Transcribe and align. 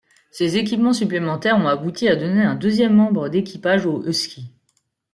Ces 0.31 0.57
équipements 0.57 0.93
supplémentaires 0.93 1.57
ont 1.59 1.67
abouti 1.67 2.07
a 2.07 2.15
donner 2.15 2.41
un 2.41 2.55
deuxième 2.55 2.95
membre 2.95 3.29
d'équipage 3.29 3.85
au 3.85 4.03
Husky. 4.07 4.51